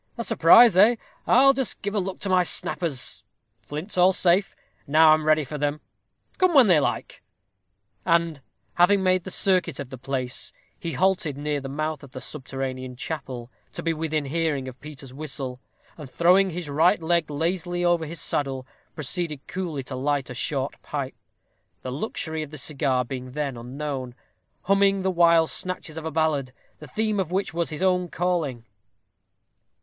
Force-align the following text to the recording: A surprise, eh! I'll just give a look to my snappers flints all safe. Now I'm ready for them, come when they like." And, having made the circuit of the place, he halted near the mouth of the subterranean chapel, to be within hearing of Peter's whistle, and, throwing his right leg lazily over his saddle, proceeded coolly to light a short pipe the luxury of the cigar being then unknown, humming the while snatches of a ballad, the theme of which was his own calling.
A 0.17 0.23
surprise, 0.23 0.75
eh! 0.77 0.95
I'll 1.27 1.53
just 1.53 1.83
give 1.83 1.93
a 1.93 1.99
look 1.99 2.17
to 2.21 2.29
my 2.29 2.41
snappers 2.41 3.23
flints 3.61 3.99
all 3.99 4.13
safe. 4.13 4.55
Now 4.87 5.13
I'm 5.13 5.25
ready 5.27 5.43
for 5.43 5.59
them, 5.59 5.79
come 6.39 6.55
when 6.55 6.65
they 6.65 6.79
like." 6.79 7.21
And, 8.03 8.41
having 8.73 9.03
made 9.03 9.25
the 9.25 9.29
circuit 9.29 9.79
of 9.79 9.91
the 9.91 9.99
place, 9.99 10.53
he 10.79 10.93
halted 10.93 11.37
near 11.37 11.61
the 11.61 11.69
mouth 11.69 12.01
of 12.01 12.13
the 12.13 12.19
subterranean 12.19 12.95
chapel, 12.95 13.51
to 13.73 13.83
be 13.83 13.93
within 13.93 14.25
hearing 14.25 14.67
of 14.67 14.81
Peter's 14.81 15.13
whistle, 15.13 15.61
and, 15.99 16.09
throwing 16.09 16.49
his 16.49 16.67
right 16.67 16.99
leg 16.99 17.29
lazily 17.29 17.85
over 17.85 18.07
his 18.07 18.19
saddle, 18.19 18.65
proceeded 18.95 19.45
coolly 19.45 19.83
to 19.83 19.95
light 19.95 20.31
a 20.31 20.33
short 20.33 20.81
pipe 20.81 21.13
the 21.83 21.91
luxury 21.91 22.41
of 22.41 22.49
the 22.49 22.57
cigar 22.57 23.05
being 23.05 23.33
then 23.33 23.55
unknown, 23.55 24.15
humming 24.63 25.03
the 25.03 25.11
while 25.11 25.45
snatches 25.45 25.95
of 25.95 26.05
a 26.05 26.11
ballad, 26.11 26.53
the 26.79 26.87
theme 26.87 27.19
of 27.19 27.29
which 27.29 27.53
was 27.53 27.69
his 27.69 27.83
own 27.83 28.07
calling. 28.07 28.65